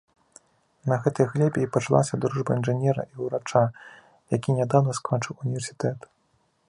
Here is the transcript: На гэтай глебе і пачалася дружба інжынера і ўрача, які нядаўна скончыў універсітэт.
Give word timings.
На 0.91 0.95
гэтай 1.03 1.27
глебе 1.33 1.59
і 1.65 1.67
пачалася 1.75 2.19
дружба 2.25 2.57
інжынера 2.59 3.01
і 3.11 3.15
ўрача, 3.27 3.63
які 4.37 4.57
нядаўна 4.61 4.91
скончыў 5.01 5.33
універсітэт. 5.47 5.99